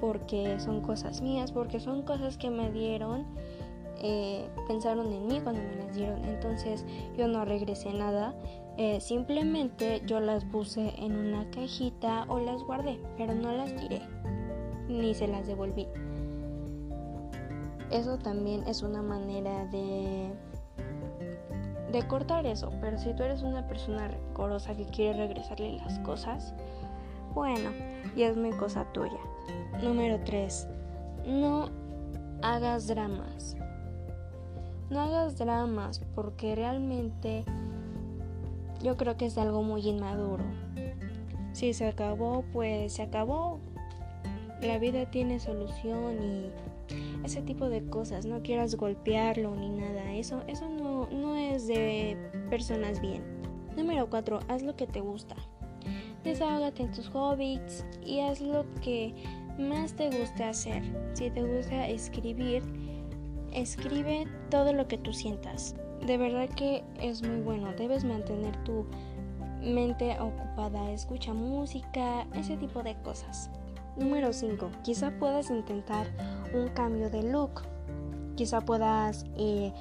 porque 0.00 0.58
son 0.58 0.80
cosas 0.80 1.20
mías, 1.20 1.52
porque 1.52 1.78
son 1.78 2.02
cosas 2.02 2.38
que 2.38 2.50
me 2.50 2.70
dieron, 2.70 3.26
eh, 4.00 4.48
pensaron 4.66 5.12
en 5.12 5.26
mí 5.26 5.40
cuando 5.40 5.60
me 5.62 5.76
las 5.76 5.94
dieron. 5.94 6.24
Entonces 6.24 6.84
yo 7.16 7.28
no 7.28 7.44
regresé 7.44 7.92
nada. 7.92 8.34
Eh, 8.76 9.00
simplemente 9.00 10.02
yo 10.06 10.20
las 10.20 10.44
puse 10.44 10.94
en 10.98 11.16
una 11.16 11.50
cajita 11.50 12.24
o 12.28 12.38
las 12.38 12.62
guardé, 12.62 13.00
pero 13.16 13.34
no 13.34 13.52
las 13.52 13.74
tiré 13.76 14.00
ni 14.88 15.14
se 15.14 15.28
las 15.28 15.46
devolví. 15.46 15.86
Eso 17.90 18.18
también 18.18 18.66
es 18.66 18.82
una 18.82 19.02
manera 19.02 19.66
de 19.66 20.32
de 21.92 22.06
cortar 22.06 22.46
eso, 22.46 22.70
pero 22.80 22.98
si 22.98 23.14
tú 23.14 23.22
eres 23.22 23.42
una 23.42 23.66
persona 23.66 24.08
recorosa 24.08 24.74
que 24.74 24.84
quiere 24.84 25.26
regresarle 25.26 25.72
las 25.78 25.98
cosas, 26.00 26.54
bueno, 27.34 27.70
ya 28.16 28.28
es 28.28 28.36
muy 28.36 28.50
cosa 28.50 28.84
tuya. 28.92 29.18
Número 29.82 30.20
3. 30.24 30.68
No 31.26 31.68
hagas 32.42 32.86
dramas. 32.86 33.56
No 34.90 35.00
hagas 35.00 35.38
dramas 35.38 36.00
porque 36.14 36.54
realmente 36.54 37.44
yo 38.82 38.96
creo 38.96 39.16
que 39.16 39.26
es 39.26 39.36
algo 39.38 39.62
muy 39.62 39.86
inmaduro. 39.86 40.44
Si 41.52 41.72
se 41.74 41.86
acabó, 41.86 42.44
pues 42.52 42.94
se 42.94 43.02
acabó. 43.02 43.60
La 44.62 44.78
vida 44.78 45.10
tiene 45.10 45.38
solución 45.38 46.22
y 46.22 46.50
ese 47.24 47.42
tipo 47.42 47.68
de 47.68 47.84
cosas. 47.84 48.26
No 48.26 48.42
quieras 48.42 48.74
golpearlo 48.76 49.54
ni 49.54 49.68
nada. 49.68 50.12
Eso, 50.12 50.42
eso 50.46 50.68
no, 50.68 51.08
no 51.10 51.36
es 51.36 51.66
de 51.66 52.16
personas 52.48 53.00
bien. 53.00 53.22
Número 53.76 54.08
4. 54.08 54.40
Haz 54.48 54.62
lo 54.62 54.76
que 54.76 54.86
te 54.86 55.00
gusta. 55.00 55.36
Desahógate 56.24 56.82
en 56.82 56.92
tus 56.92 57.08
hobbies 57.10 57.84
y 58.04 58.20
haz 58.20 58.40
lo 58.40 58.64
que 58.80 59.14
más 59.58 59.94
te 59.94 60.06
guste 60.06 60.44
hacer. 60.44 60.82
Si 61.14 61.30
te 61.30 61.42
gusta 61.42 61.88
escribir, 61.88 62.62
escribe 63.52 64.26
todo 64.50 64.72
lo 64.72 64.86
que 64.88 64.98
tú 64.98 65.12
sientas 65.12 65.74
de 66.06 66.16
verdad 66.16 66.48
que 66.48 66.84
es 67.00 67.22
muy 67.22 67.40
bueno. 67.40 67.72
Debes 67.76 68.04
mantener 68.04 68.56
tu 68.64 68.86
mente 69.62 70.18
ocupada, 70.20 70.90
escucha 70.90 71.34
música, 71.34 72.26
ese 72.34 72.56
tipo 72.56 72.82
de 72.82 72.96
cosas. 73.02 73.50
Número 73.96 74.32
5. 74.32 74.70
Quizá 74.82 75.10
puedas 75.18 75.50
intentar 75.50 76.06
un 76.54 76.68
cambio 76.68 77.10
de 77.10 77.24
look. 77.24 77.62
Quizá 78.36 78.60
puedas 78.60 79.26
eh, 79.36 79.72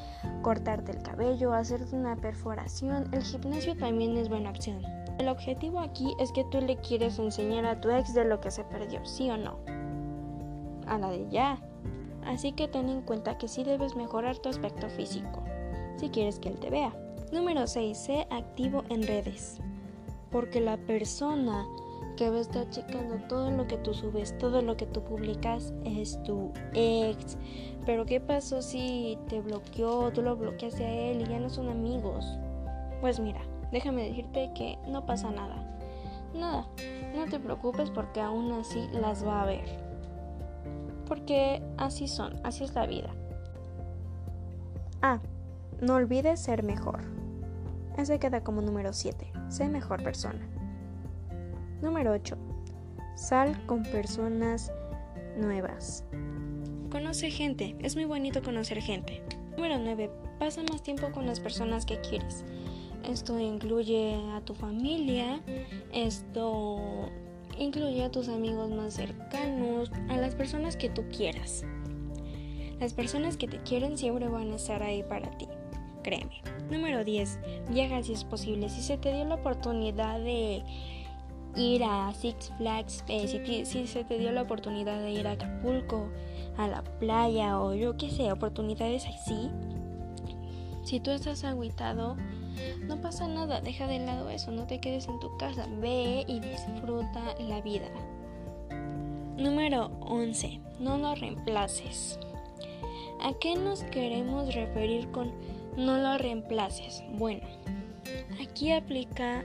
cortarte 0.42 0.92
el 0.92 1.04
cabello, 1.04 1.54
hacerte 1.54 1.96
una 1.96 2.16
perforación. 2.16 3.08
El 3.14 3.22
gimnasio 3.22 3.78
también 3.78 4.18
es 4.18 4.30
buena 4.30 4.50
opción. 4.50 4.82
El 5.20 5.30
objetivo 5.30 5.80
aquí 5.80 6.16
es 6.20 6.32
que 6.32 6.44
tú 6.46 6.62
le 6.62 6.78
quieres 6.78 7.18
enseñar 7.20 7.66
a 7.66 7.82
tu 7.82 7.90
ex 7.90 8.14
de 8.14 8.26
lo 8.26 8.40
que 8.40 8.52
se 8.52 8.64
perdió, 8.64 9.04
¿sí 9.06 9.30
o 9.30 9.38
no? 9.38 9.58
A 10.86 10.98
la 10.98 11.10
de 11.10 11.28
ya. 11.30 11.60
Así 12.26 12.52
que 12.52 12.68
ten 12.68 12.90
en 12.90 13.02
cuenta 13.02 13.38
que 13.38 13.48
sí 13.48 13.64
debes 13.64 13.96
mejorar 13.96 14.38
tu 14.38 14.50
aspecto 14.50 14.90
físico 14.90 15.44
si 15.98 16.10
quieres 16.10 16.40
que 16.40 16.50
él 16.50 16.60
te 16.60 16.70
vea. 16.70 16.94
Número 17.32 17.68
6. 17.68 17.98
Sé 17.98 18.28
activo 18.30 18.84
en 18.90 19.04
redes. 19.04 19.60
Porque 20.32 20.62
la 20.62 20.78
persona 20.78 21.66
que 22.16 22.30
va 22.30 22.38
a 22.38 22.42
estar 22.42 22.70
checando 22.70 23.16
todo 23.28 23.52
lo 23.52 23.68
que 23.68 23.78
tú 23.78 23.94
subes, 23.94 24.38
todo 24.38 24.62
lo 24.62 24.78
que 24.78 24.86
tú 24.86 25.04
publicas 25.04 25.74
es 25.84 26.22
tu 26.24 26.52
ex. 26.74 27.38
Pero 27.86 28.06
¿qué 28.06 28.20
pasó 28.20 28.62
si 28.62 29.18
te 29.30 29.40
bloqueó, 29.42 30.12
tú 30.12 30.22
lo 30.22 30.36
bloqueaste 30.36 30.86
a 30.86 31.12
él 31.12 31.22
y 31.22 31.26
ya 31.26 31.40
no 31.40 31.50
son 31.50 31.70
amigos? 31.70 32.26
Pues 33.02 33.20
mira, 33.20 33.42
déjame 33.72 34.04
decirte 34.04 34.52
que 34.56 34.78
no 34.88 35.06
pasa 35.06 35.32
nada. 35.32 35.56
Nada, 36.34 36.68
no 37.16 37.26
te 37.26 37.40
preocupes 37.40 37.90
porque 37.90 38.22
aún 38.22 38.52
así 38.52 38.88
las 38.92 39.26
va 39.26 39.44
a 39.44 39.46
ver. 39.46 39.66
Porque 41.08 41.62
así 41.78 42.08
son, 42.08 42.40
así 42.44 42.64
es 42.64 42.76
la 42.76 42.86
vida. 42.86 43.10
Ah, 45.02 45.20
no 45.82 45.96
olvides 45.96 46.40
ser 46.40 46.64
mejor. 46.64 47.02
Ese 47.98 48.20
queda 48.20 48.44
como 48.44 48.62
número 48.62 48.94
7. 48.94 49.32
Sé 49.50 49.70
mejor 49.70 50.04
persona. 50.04 50.48
Número 51.82 52.12
8. 52.12 52.38
Sal 53.16 53.66
con 53.66 53.84
personas 53.84 54.72
nuevas. 55.38 56.04
Conoce 56.92 57.32
gente, 57.32 57.76
es 57.80 57.96
muy 57.96 58.06
bonito 58.06 58.42
conocer 58.42 58.82
gente. 58.82 59.24
Número 59.56 59.78
9. 59.80 60.12
Pasa 60.40 60.62
más 60.64 60.84
tiempo 60.84 61.12
con 61.12 61.26
las 61.26 61.40
personas 61.40 61.86
que 61.86 62.00
quieres. 62.02 62.44
Esto 63.08 63.40
incluye 63.40 64.16
a 64.36 64.42
tu 64.42 64.54
familia, 64.54 65.42
esto 65.94 67.10
incluye 67.58 68.04
a 68.04 68.12
tus 68.12 68.28
amigos 68.28 68.70
más 68.70 68.96
cercanos, 68.96 69.92
a 70.10 70.18
las 70.18 70.36
personas 70.36 70.76
que 70.76 70.90
tú 70.90 71.06
quieras. 71.10 71.64
Las 72.82 72.94
personas 72.94 73.38
que 73.38 73.48
te 73.48 73.60
quieren 73.60 73.98
siempre 73.98 74.28
van 74.28 74.52
a 74.52 74.56
estar 74.58 74.84
ahí 74.84 75.04
para 75.04 75.32
ti, 75.38 75.48
créeme. 76.04 76.42
Número 76.70 77.06
10. 77.06 77.40
Viaja 77.70 78.04
si 78.04 78.12
es 78.12 78.26
posible. 78.26 78.68
Si 78.68 78.82
se 78.82 78.98
te 78.98 79.14
dio 79.14 79.24
la 79.24 79.36
oportunidad 79.36 80.20
de 80.20 80.64
ir 81.56 81.84
a 81.86 82.14
Six 82.14 82.52
Flags, 82.58 83.06
eh, 83.08 83.28
si, 83.28 83.66
si, 83.66 83.88
se 83.88 84.04
te 84.04 84.20
dio 84.20 84.34
la 84.34 84.42
oportunidad 84.42 85.00
de 85.00 85.12
ir 85.12 85.28
a 85.28 85.32
Acapulco, 85.32 86.10
a 86.58 86.68
la 86.68 86.84
playa 86.84 87.60
o 87.60 87.74
yo 87.74 87.96
qué 87.96 88.10
sé, 88.10 88.32
oportunidades 88.32 89.06
así, 89.06 89.50
si 90.84 91.00
tú 91.00 91.12
estás 91.12 91.44
aguitado, 91.44 92.16
no 92.82 93.02
pasa 93.02 93.28
nada, 93.28 93.62
deja 93.62 93.88
de 93.88 94.00
lado 94.00 94.30
eso, 94.30 94.52
no 94.52 94.68
te 94.68 94.80
quedes 94.80 95.08
en 95.08 95.20
tu 95.20 95.36
casa, 95.38 95.68
ve 95.80 96.26
y 96.28 96.40
disfruta 96.40 97.36
la 97.40 97.62
vida. 97.62 97.88
Número 99.38 99.92
11. 100.02 100.60
No 100.80 100.98
lo 100.98 101.14
reemplaces. 101.14 102.20
¿A 103.22 103.34
qué 103.34 103.56
nos 103.56 103.84
queremos 103.84 104.54
referir 104.54 105.12
con 105.12 105.32
no 105.76 105.98
lo 105.98 106.18
reemplaces? 106.18 107.04
Bueno, 107.14 107.48
aquí 108.42 108.72
aplica 108.72 109.44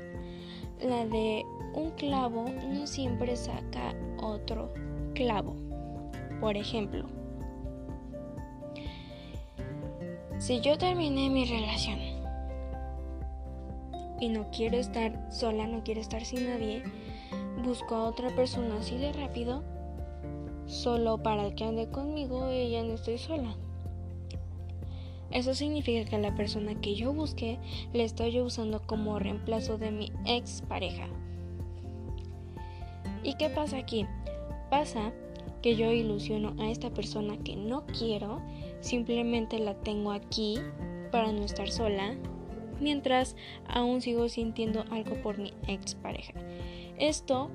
la 0.81 1.05
de 1.07 1.45
un 1.75 1.91
clavo 1.93 2.47
no 2.69 2.87
siempre 2.87 3.37
saca 3.37 3.95
otro 4.19 4.73
clavo. 5.15 5.57
Por 6.41 6.57
ejemplo, 6.57 7.07
si 10.39 10.61
yo 10.61 10.77
terminé 10.77 11.31
mi 11.31 11.45
relación 11.45 12.12
y 14.23 14.29
no 14.29 14.47
quiero 14.53 14.79
estar 14.79 15.27
sola, 15.33 15.67
no 15.67 15.83
quiero 15.83 16.01
estar 16.01 16.25
sin 16.25 16.47
nadie, 16.47 16.85
busco 17.65 17.97
a 17.97 18.05
otra 18.05 18.31
persona 18.37 18.77
así 18.79 18.97
de 18.97 19.13
rápido, 19.13 19.65
solo 20.67 21.21
para 21.21 21.53
que 21.57 21.65
ande 21.65 21.89
conmigo 21.89 22.49
y 22.53 22.71
ya 22.71 22.85
no 22.85 22.95
estoy 22.95 23.19
sola. 23.19 23.57
Eso 25.33 25.55
significa 25.55 26.09
que 26.09 26.19
la 26.19 26.37
persona 26.37 26.81
que 26.81 26.95
yo 26.95 27.13
busqué 27.13 27.59
le 27.93 28.05
estoy 28.05 28.41
usando 28.41 28.81
como 28.87 29.19
reemplazo 29.19 29.77
de 29.77 29.91
mi 29.91 30.13
ex 30.25 30.63
pareja. 30.69 31.09
¿Y 33.25 33.35
qué 33.35 33.51
pasa 33.51 33.79
aquí? 33.79 34.07
Pasa 34.71 35.13
que 35.63 35.75
yo 35.75 35.91
ilusiono 35.91 36.55
a 36.61 36.71
esta 36.71 36.91
persona 36.91 37.39
que 37.39 37.57
no 37.57 37.87
quiero, 37.87 38.41
simplemente 38.83 39.59
la 39.59 39.75
tengo 39.75 40.13
aquí 40.13 40.61
para 41.11 41.33
no 41.33 41.43
estar 41.43 41.69
sola, 41.69 42.15
mientras 42.83 43.37
aún 43.69 44.01
sigo 44.01 44.29
sintiendo 44.29 44.85
algo 44.91 45.17
por 45.23 45.39
mi 45.39 45.55
expareja. 45.67 46.35
Esto 46.99 47.51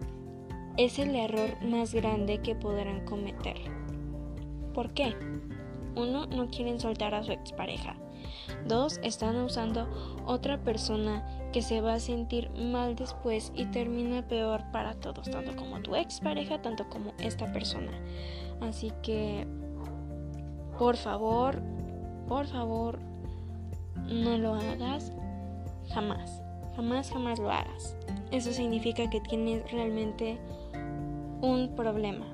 es 0.78 1.00
el 1.00 1.16
error 1.16 1.62
más 1.64 1.94
grande 1.94 2.40
que 2.40 2.56
podrán 2.56 3.06
cometer. 3.06 3.58
¿Por 4.74 4.94
qué? 4.94 5.16
Uno, 5.96 6.28
no 6.28 6.50
quieren 6.50 6.80
soltar 6.80 7.16
a 7.16 7.24
su 7.24 7.32
expareja. 7.32 7.96
Dos, 8.68 9.00
están 9.04 9.36
usando 9.38 9.88
otra 10.26 10.64
persona 10.64 11.26
que 11.52 11.62
se 11.62 11.82
va 11.82 11.94
a 11.94 12.00
sentir 12.00 12.50
mal 12.52 12.96
después 12.96 13.52
y 13.56 13.66
termina 13.66 14.28
peor 14.28 14.64
para 14.72 14.94
todos, 14.96 15.30
tanto 15.30 15.56
como 15.56 15.82
tu 15.82 15.96
expareja, 15.96 16.62
tanto 16.62 16.88
como 16.90 17.14
esta 17.20 17.52
persona. 17.52 17.92
Así 18.62 18.92
que, 19.02 19.48
por 20.78 20.98
favor, 20.98 21.62
por 22.28 22.46
favor, 22.46 23.00
no 24.08 24.38
lo 24.38 24.56
hagas 24.56 25.12
jamás. 25.94 26.42
Jamás, 26.76 27.10
jamás 27.12 27.40
lo 27.40 27.52
hagas. 27.52 27.96
Eso 28.32 28.52
significa 28.52 29.10
que 29.10 29.20
tienes 29.22 29.70
realmente 29.72 30.38
un 31.42 31.74
problema 31.76 32.26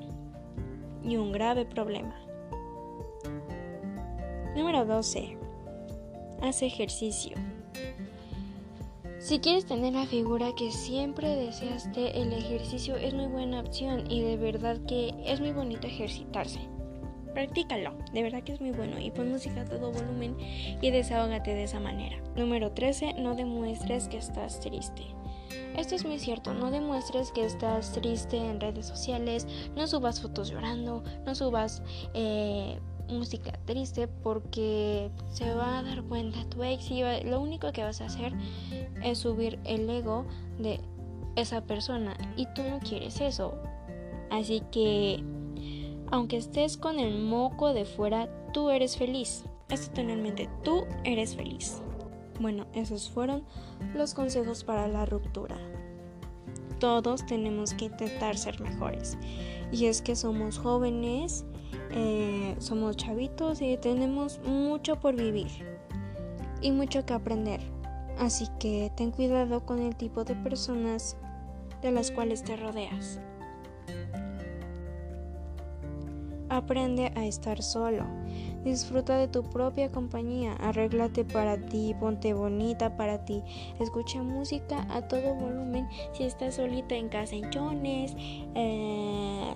y 1.03 1.17
un 1.17 1.31
grave 1.31 1.65
problema. 1.65 2.15
Número 4.55 4.85
12. 4.85 5.37
Haz 6.41 6.61
ejercicio. 6.61 7.37
Si 9.19 9.39
quieres 9.39 9.65
tener 9.65 9.93
la 9.93 10.05
figura 10.05 10.53
que 10.55 10.71
siempre 10.71 11.35
deseaste, 11.37 12.21
el 12.21 12.33
ejercicio 12.33 12.97
es 12.97 13.13
muy 13.13 13.27
buena 13.27 13.61
opción 13.61 14.11
y 14.11 14.21
de 14.21 14.35
verdad 14.35 14.77
que 14.85 15.13
es 15.25 15.39
muy 15.39 15.53
bonito 15.53 15.87
ejercitarse. 15.87 16.72
Practícalo, 17.33 17.93
de 18.13 18.23
verdad 18.23 18.43
que 18.43 18.53
es 18.53 18.61
muy 18.61 18.71
bueno 18.71 18.99
y 18.99 19.11
pon 19.11 19.31
música 19.31 19.61
a 19.61 19.65
todo 19.65 19.91
volumen 19.91 20.37
y 20.81 20.91
desahógate 20.91 21.53
de 21.53 21.63
esa 21.63 21.79
manera. 21.79 22.17
Número 22.35 22.71
13. 22.71 23.13
No 23.13 23.35
demuestres 23.35 24.07
que 24.07 24.17
estás 24.17 24.59
triste. 24.59 25.03
Esto 25.75 25.95
es 25.95 26.05
muy 26.05 26.19
cierto, 26.19 26.53
no 26.53 26.69
demuestres 26.69 27.31
que 27.31 27.43
estás 27.43 27.91
triste 27.93 28.37
en 28.37 28.59
redes 28.59 28.85
sociales, 28.85 29.47
no 29.75 29.87
subas 29.87 30.21
fotos 30.21 30.51
llorando, 30.51 31.03
no 31.25 31.33
subas 31.33 31.81
eh, 32.13 32.79
música 33.09 33.51
triste 33.65 34.07
porque 34.07 35.09
se 35.31 35.53
va 35.53 35.79
a 35.79 35.83
dar 35.83 36.03
cuenta 36.03 36.45
tu 36.49 36.63
ex 36.63 36.91
y 36.91 37.01
lo 37.25 37.41
único 37.41 37.71
que 37.71 37.83
vas 37.83 38.01
a 38.01 38.05
hacer 38.05 38.33
es 39.03 39.19
subir 39.19 39.59
el 39.63 39.89
ego 39.89 40.25
de 40.59 40.79
esa 41.35 41.61
persona 41.61 42.15
y 42.37 42.45
tú 42.53 42.61
no 42.63 42.79
quieres 42.79 43.19
eso. 43.19 43.55
Así 44.29 44.61
que 44.71 45.23
aunque 46.13 46.37
estés 46.37 46.77
con 46.77 46.99
el 46.99 47.23
moco 47.23 47.73
de 47.73 47.85
fuera, 47.85 48.29
tú 48.53 48.69
eres 48.69 48.97
feliz. 48.97 49.45
Esto 49.69 49.87
totalmente, 49.87 50.47
tú 50.63 50.85
eres 51.03 51.35
feliz. 51.35 51.81
Bueno, 52.39 52.67
esos 52.73 53.09
fueron 53.09 53.43
los 53.95 54.13
consejos 54.13 54.63
para 54.63 54.87
la 54.87 55.07
ruptura. 55.07 55.57
Todos 56.77 57.25
tenemos 57.25 57.73
que 57.73 57.85
intentar 57.85 58.37
ser 58.37 58.61
mejores. 58.61 59.17
Y 59.71 59.87
es 59.87 60.03
que 60.03 60.15
somos 60.15 60.59
jóvenes 60.59 61.45
eh, 61.89 62.55
somos 62.59 62.95
chavitos 62.95 63.59
y 63.63 63.77
tenemos 63.77 64.39
mucho 64.45 64.99
por 64.99 65.15
vivir 65.15 65.49
y 66.61 66.71
mucho 66.71 67.07
que 67.07 67.13
aprender. 67.13 67.59
Así 68.19 68.45
que 68.59 68.91
ten 68.95 69.09
cuidado 69.09 69.65
con 69.65 69.79
el 69.79 69.95
tipo 69.95 70.23
de 70.25 70.35
personas 70.35 71.17
de 71.81 71.91
las 71.91 72.11
cuales 72.11 72.43
te 72.43 72.55
rodeas. 72.55 73.19
Aprende 76.53 77.11
a 77.15 77.25
estar 77.25 77.61
solo. 77.61 78.05
Disfruta 78.63 79.17
de 79.17 79.27
tu 79.27 79.43
propia 79.43 79.91
compañía. 79.91 80.53
Arréglate 80.53 81.25
para 81.25 81.57
ti. 81.57 81.95
Ponte 81.99 82.33
bonita 82.33 82.95
para 82.95 83.25
ti. 83.25 83.41
Escucha 83.79 84.21
música 84.21 84.85
a 84.89 85.07
todo 85.07 85.33
volumen. 85.33 85.87
Si 86.13 86.23
estás 86.23 86.55
solita 86.55 86.95
en 86.95 87.09
casa 87.09 87.35
en. 87.35 88.15
Eh, 88.55 89.53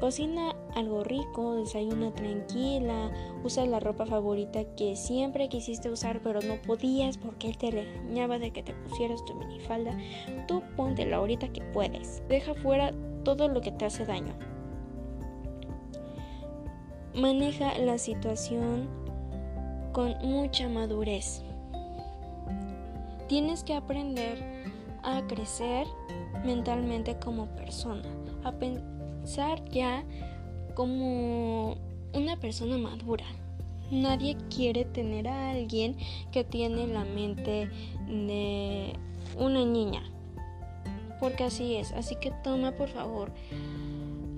Cocina 0.00 0.54
algo 0.74 1.04
rico, 1.04 1.54
desayuna 1.56 2.12
tranquila, 2.12 3.10
usa 3.42 3.64
la 3.64 3.80
ropa 3.80 4.04
favorita 4.04 4.62
que 4.76 4.94
siempre 4.94 5.48
quisiste 5.48 5.88
usar 5.88 6.20
pero 6.22 6.42
no 6.42 6.60
podías 6.60 7.16
porque 7.16 7.48
él 7.48 7.56
te 7.56 7.70
regañaba 7.70 8.38
de 8.38 8.50
que 8.50 8.62
te 8.62 8.74
pusieras 8.74 9.24
tu 9.24 9.34
minifalda. 9.34 9.96
Tú 10.46 10.62
póntela 10.76 11.16
ahorita 11.16 11.48
que 11.48 11.62
puedes. 11.62 12.22
Deja 12.28 12.54
fuera 12.54 12.92
todo 13.24 13.48
lo 13.48 13.62
que 13.62 13.72
te 13.72 13.86
hace 13.86 14.04
daño. 14.04 14.34
Maneja 17.16 17.78
la 17.78 17.96
situación 17.96 18.90
con 19.94 20.18
mucha 20.22 20.68
madurez. 20.68 21.42
Tienes 23.26 23.64
que 23.64 23.72
aprender 23.72 24.38
a 25.02 25.26
crecer 25.26 25.86
mentalmente 26.44 27.18
como 27.18 27.46
persona, 27.56 28.02
a 28.44 28.52
ya 29.70 30.04
como 30.74 31.78
una 32.12 32.36
persona 32.38 32.76
madura. 32.76 33.24
Nadie 33.90 34.36
quiere 34.54 34.84
tener 34.84 35.26
a 35.26 35.52
alguien 35.52 35.96
que 36.32 36.44
tiene 36.44 36.86
la 36.86 37.04
mente 37.04 37.70
de 38.08 38.92
una 39.38 39.64
niña. 39.64 40.02
Porque 41.18 41.44
así 41.44 41.76
es. 41.76 41.92
Así 41.92 42.16
que 42.16 42.30
toma 42.44 42.72
por 42.72 42.90
favor 42.90 43.32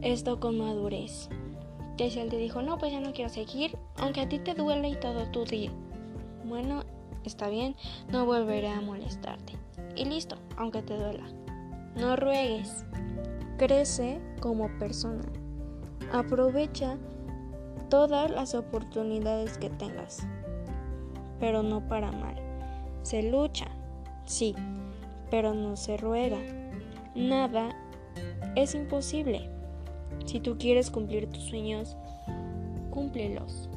esto 0.00 0.38
con 0.38 0.58
madurez. 0.58 1.28
Si 1.98 2.20
él 2.20 2.30
te 2.30 2.38
dijo, 2.38 2.62
no, 2.62 2.78
pues 2.78 2.92
ya 2.92 3.00
no 3.00 3.12
quiero 3.12 3.28
seguir, 3.28 3.76
aunque 3.96 4.20
a 4.20 4.28
ti 4.28 4.38
te 4.38 4.54
duele 4.54 4.88
y 4.88 4.94
todo, 4.94 5.26
tú 5.32 5.44
di, 5.44 5.68
bueno, 6.44 6.84
está 7.24 7.48
bien, 7.48 7.74
no 8.08 8.24
volveré 8.24 8.68
a 8.68 8.80
molestarte. 8.80 9.54
Y 9.96 10.04
listo, 10.04 10.36
aunque 10.56 10.80
te 10.80 10.96
duela. 10.96 11.24
No 11.96 12.14
ruegues. 12.14 12.84
Crece 13.58 14.20
como 14.40 14.68
persona. 14.78 15.24
Aprovecha 16.12 16.96
todas 17.90 18.30
las 18.30 18.54
oportunidades 18.54 19.58
que 19.58 19.68
tengas, 19.68 20.24
pero 21.40 21.64
no 21.64 21.86
para 21.88 22.12
mal. 22.12 22.36
Se 23.02 23.24
lucha, 23.24 23.66
sí, 24.24 24.54
pero 25.30 25.52
no 25.52 25.76
se 25.76 25.96
ruega. 25.96 26.38
Nada 27.16 27.76
es 28.54 28.76
imposible. 28.76 29.57
Si 30.26 30.40
tú 30.40 30.58
quieres 30.58 30.90
cumplir 30.90 31.28
tus 31.28 31.44
sueños, 31.44 31.96
cúmplelos. 32.90 33.68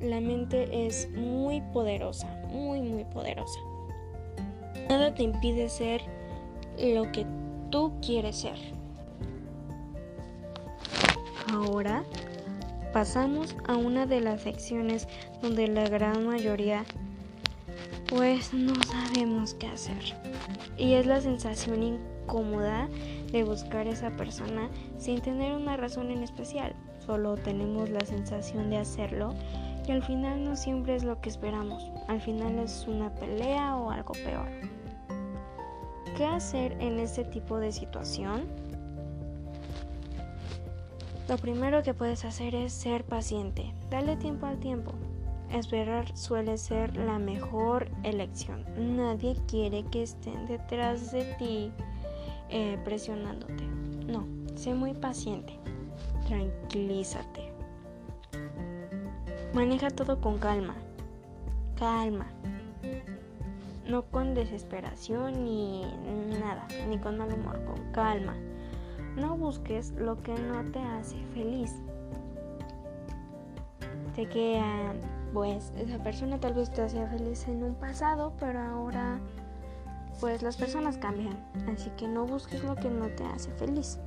La 0.00 0.20
mente 0.20 0.86
es 0.86 1.10
muy 1.10 1.60
poderosa, 1.72 2.26
muy, 2.50 2.80
muy 2.80 3.04
poderosa. 3.04 3.58
Nada 4.88 5.14
te 5.14 5.22
impide 5.22 5.68
ser 5.68 6.00
lo 6.78 7.10
que 7.12 7.26
tú 7.70 7.92
quieres 8.00 8.36
ser. 8.36 8.56
Ahora 11.52 12.04
pasamos 12.92 13.56
a 13.66 13.76
una 13.76 14.06
de 14.06 14.20
las 14.20 14.42
secciones 14.42 15.06
donde 15.42 15.68
la 15.68 15.88
gran 15.88 16.26
mayoría 16.26 16.84
pues 18.08 18.52
no 18.52 18.74
sabemos 18.82 19.54
qué 19.54 19.68
hacer. 19.68 20.16
Y 20.76 20.94
es 20.94 21.06
la 21.06 21.20
sensación 21.20 21.82
incómoda 21.82 22.88
de 23.32 23.44
buscar 23.44 23.86
a 23.86 23.90
esa 23.90 24.10
persona 24.10 24.68
sin 24.98 25.20
tener 25.20 25.54
una 25.54 25.76
razón 25.76 26.10
en 26.10 26.22
especial. 26.22 26.74
Solo 27.04 27.36
tenemos 27.36 27.90
la 27.90 28.00
sensación 28.00 28.70
de 28.70 28.78
hacerlo 28.78 29.34
y 29.86 29.92
al 29.92 30.02
final 30.02 30.44
no 30.44 30.56
siempre 30.56 30.94
es 30.94 31.04
lo 31.04 31.20
que 31.20 31.28
esperamos. 31.28 31.90
Al 32.08 32.20
final 32.20 32.58
es 32.58 32.86
una 32.86 33.14
pelea 33.14 33.76
o 33.76 33.90
algo 33.90 34.12
peor. 34.12 34.48
¿Qué 36.16 36.24
hacer 36.24 36.72
en 36.80 36.98
este 36.98 37.24
tipo 37.24 37.58
de 37.58 37.72
situación? 37.72 38.46
Lo 41.28 41.38
primero 41.38 41.82
que 41.82 41.94
puedes 41.94 42.24
hacer 42.24 42.54
es 42.54 42.72
ser 42.72 43.04
paciente. 43.04 43.72
Dale 43.88 44.16
tiempo 44.16 44.46
al 44.46 44.58
tiempo. 44.58 44.92
Esperar 45.52 46.16
suele 46.16 46.58
ser 46.58 46.96
la 46.96 47.18
mejor 47.18 47.88
elección. 48.02 48.64
Nadie 48.96 49.36
quiere 49.48 49.84
que 49.84 50.02
estén 50.02 50.46
detrás 50.46 51.12
de 51.12 51.24
ti 51.38 51.72
eh, 52.50 52.78
presionándote. 52.84 53.64
No, 54.06 54.26
sé 54.56 54.74
muy 54.74 54.92
paciente. 54.94 55.58
Tranquilízate. 56.26 57.52
Maneja 59.54 59.90
todo 59.90 60.20
con 60.20 60.38
calma. 60.38 60.74
Calma. 61.76 62.26
No 63.88 64.02
con 64.02 64.34
desesperación 64.34 65.44
ni 65.44 65.82
nada, 66.40 66.68
ni 66.88 66.98
con 66.98 67.18
mal 67.18 67.32
humor, 67.32 67.64
con 67.64 67.92
calma. 67.92 68.36
No 69.16 69.36
busques 69.36 69.92
lo 69.92 70.22
que 70.22 70.34
no 70.34 70.62
te 70.70 70.78
hace 70.78 71.16
feliz. 71.34 71.74
Sé 74.14 74.26
que 74.26 74.62
pues 75.32 75.72
esa 75.76 76.02
persona 76.02 76.38
tal 76.38 76.54
vez 76.54 76.70
te 76.70 76.82
hacía 76.82 77.06
feliz 77.08 77.46
en 77.48 77.62
un 77.62 77.74
pasado, 77.74 78.32
pero 78.38 78.60
ahora 78.60 79.20
pues 80.20 80.42
las 80.42 80.56
personas 80.56 80.98
cambian, 80.98 81.38
así 81.72 81.90
que 81.96 82.06
no 82.06 82.26
busques 82.26 82.62
lo 82.62 82.76
que 82.76 82.90
no 82.90 83.08
te 83.08 83.24
hace 83.24 83.50
feliz. 83.52 83.98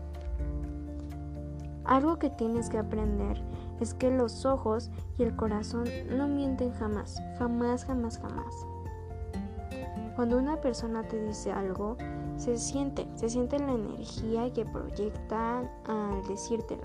Algo 1.85 2.17
que 2.17 2.29
tienes 2.29 2.69
que 2.69 2.77
aprender 2.77 3.41
es 3.81 3.93
que 3.93 4.09
los 4.09 4.45
ojos 4.45 4.89
y 5.17 5.23
el 5.23 5.35
corazón 5.35 5.85
no 6.09 6.27
mienten 6.27 6.71
jamás, 6.73 7.21
jamás, 7.37 7.83
jamás, 7.85 8.19
jamás. 8.19 8.55
Cuando 10.15 10.37
una 10.37 10.61
persona 10.61 11.03
te 11.03 11.19
dice 11.19 11.51
algo, 11.51 11.97
se 12.37 12.57
siente, 12.57 13.07
se 13.15 13.29
siente 13.29 13.59
la 13.59 13.73
energía 13.73 14.53
que 14.53 14.65
proyecta 14.65 15.59
al 15.87 16.23
decírtelo. 16.27 16.83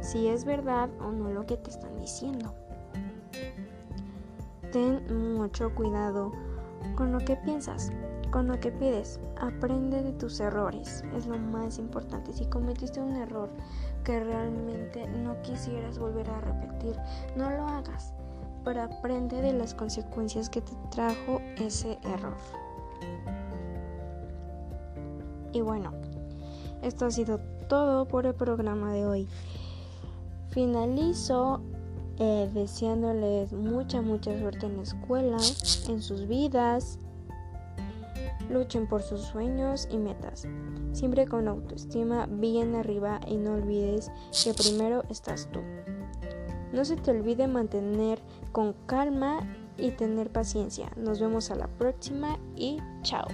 Si 0.00 0.28
es 0.28 0.44
verdad 0.44 0.90
o 1.00 1.10
no 1.10 1.30
lo 1.30 1.46
que 1.46 1.56
te 1.56 1.70
están 1.70 1.98
diciendo. 1.98 2.54
Ten 4.70 5.34
mucho 5.34 5.74
cuidado 5.74 6.32
con 6.94 7.12
lo 7.12 7.18
que 7.18 7.36
piensas, 7.36 7.92
con 8.30 8.48
lo 8.48 8.58
que 8.58 8.72
pides. 8.72 9.20
Aprende 9.40 10.02
de 10.02 10.12
tus 10.12 10.40
errores, 10.40 11.04
es 11.16 11.26
lo 11.26 11.38
más 11.38 11.78
importante. 11.78 12.32
Si 12.32 12.46
cometiste 12.46 13.00
un 13.00 13.16
error 13.16 13.50
que 14.04 14.22
realmente 14.22 15.06
no 15.06 15.40
quisieras 15.42 15.98
volver 15.98 16.28
a 16.30 16.40
repetir, 16.40 16.96
no 17.36 17.50
lo 17.50 17.66
hagas, 17.66 18.14
pero 18.64 18.82
aprende 18.82 19.40
de 19.40 19.52
las 19.52 19.74
consecuencias 19.74 20.48
que 20.48 20.60
te 20.60 20.72
trajo 20.90 21.40
ese 21.56 21.98
error. 22.04 22.36
Y 25.52 25.60
bueno, 25.60 25.92
esto 26.82 27.06
ha 27.06 27.10
sido 27.10 27.38
todo 27.68 28.06
por 28.06 28.26
el 28.26 28.34
programa 28.34 28.92
de 28.92 29.06
hoy. 29.06 29.28
Finalizo 30.50 31.60
eh, 32.18 32.50
deseándoles 32.52 33.52
mucha, 33.52 34.02
mucha 34.02 34.38
suerte 34.38 34.66
en 34.66 34.76
la 34.76 34.82
escuela, 34.82 35.36
en 35.88 36.02
sus 36.02 36.26
vidas. 36.26 36.98
Luchen 38.50 38.86
por 38.86 39.02
sus 39.02 39.22
sueños 39.22 39.88
y 39.90 39.96
metas. 39.96 40.46
Siempre 40.92 41.26
con 41.26 41.48
autoestima 41.48 42.26
bien 42.26 42.74
arriba 42.74 43.20
y 43.26 43.36
no 43.36 43.54
olvides 43.54 44.10
que 44.44 44.52
primero 44.52 45.04
estás 45.08 45.48
tú. 45.52 45.60
No 46.72 46.84
se 46.84 46.96
te 46.96 47.10
olvide 47.10 47.46
mantener 47.46 48.18
con 48.52 48.74
calma 48.86 49.40
y 49.76 49.90
tener 49.90 50.30
paciencia. 50.30 50.90
Nos 50.96 51.20
vemos 51.20 51.50
a 51.50 51.54
la 51.54 51.66
próxima 51.66 52.38
y 52.56 52.78
chao. 53.02 53.26